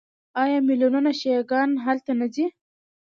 آیا 0.41 0.59
میلیونونه 0.67 1.11
شیعه 1.19 1.41
ګان 1.51 1.69
هلته 1.85 2.11
نه 2.19 2.27
ځي؟ 2.33 2.45